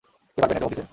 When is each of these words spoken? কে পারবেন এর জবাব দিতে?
কে 0.37 0.39
পারবেন 0.41 0.57
এর 0.57 0.61
জবাব 0.61 0.71
দিতে? 0.71 0.83